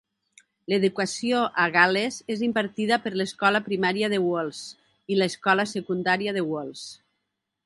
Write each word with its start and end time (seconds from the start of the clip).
L'educació 0.71 1.41
a 1.63 1.65
Gal·les 1.75 2.17
és 2.35 2.41
impartida 2.47 2.99
per 3.05 3.13
l'escola 3.21 3.63
primària 3.69 4.11
de 4.15 4.23
Wales 4.27 4.65
i 5.15 5.19
l'escola 5.21 5.71
secundària 5.77 6.39
de 6.41 6.49
Wales. 6.53 6.89